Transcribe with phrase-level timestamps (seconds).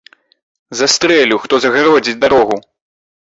[0.79, 2.57] Застрэлю, хто загародзіць дарогу!